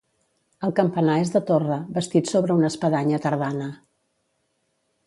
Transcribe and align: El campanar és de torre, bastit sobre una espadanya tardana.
El 0.67 0.71
campanar 0.79 1.17
és 1.25 1.33
de 1.35 1.41
torre, 1.51 1.77
bastit 1.99 2.33
sobre 2.33 2.59
una 2.61 2.73
espadanya 2.75 3.21
tardana. 3.27 3.71